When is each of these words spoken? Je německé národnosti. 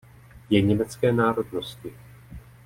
Je 0.49 0.61
německé 0.61 1.11
národnosti. 1.13 1.93